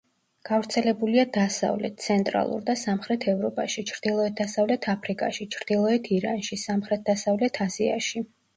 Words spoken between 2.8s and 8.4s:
სამხრეთ ევროპაში, ჩრდილოეთ-დასავლეთ აფრიკაში, ჩრდილოეთ ირანში, სამხრეთ-დასავლეთ აზიაში.